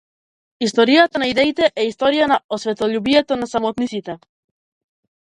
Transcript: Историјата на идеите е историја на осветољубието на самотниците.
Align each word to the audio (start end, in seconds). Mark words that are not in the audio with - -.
Историјата 0.67 1.21
на 1.25 1.27
идеите 1.33 1.69
е 1.83 1.87
историја 1.91 2.31
на 2.33 2.41
осветољубието 2.59 3.41
на 3.45 3.53
самотниците. 3.57 4.21